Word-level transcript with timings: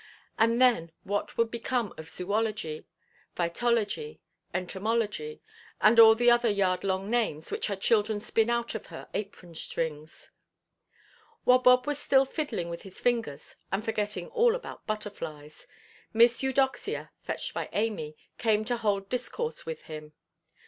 And 0.39 0.59
then 0.59 0.91
what 1.03 1.37
would 1.37 1.51
become 1.51 1.93
of 1.95 2.09
zoology, 2.09 2.87
phytology, 3.37 4.17
entomology, 4.51 5.43
and 5.79 5.99
all 5.99 6.15
the 6.15 6.31
other 6.31 6.49
yard–long 6.49 7.07
names 7.07 7.51
which 7.51 7.67
her 7.67 7.75
children 7.75 8.19
spin 8.19 8.49
out 8.49 8.73
of 8.73 8.87
her 8.87 9.07
apron–strings? 9.13 10.31
While 11.43 11.59
Bob 11.59 11.85
was 11.85 11.99
still 11.99 12.25
fiddling 12.25 12.71
with 12.71 12.81
his 12.81 12.99
fingers, 12.99 13.57
and 13.71 13.85
forgetting 13.85 14.29
all 14.29 14.55
about 14.55 14.87
butterflies, 14.87 15.67
Miss 16.13 16.41
Eudoxia, 16.41 17.11
fetched 17.21 17.53
by 17.53 17.69
Amy, 17.71 18.15
came 18.39 18.65
to 18.65 18.77
hold 18.77 19.07
discourse 19.07 19.67
with 19.67 19.83
him. 19.83 20.13